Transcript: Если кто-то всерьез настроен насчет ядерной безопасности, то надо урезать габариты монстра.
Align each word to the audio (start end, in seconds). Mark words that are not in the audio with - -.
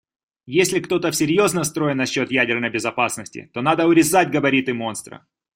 Если 0.47 0.79
кто-то 0.79 1.11
всерьез 1.11 1.53
настроен 1.53 1.97
насчет 1.97 2.31
ядерной 2.31 2.71
безопасности, 2.71 3.51
то 3.53 3.61
надо 3.61 3.85
урезать 3.87 4.31
габариты 4.31 4.73
монстра. 4.73 5.27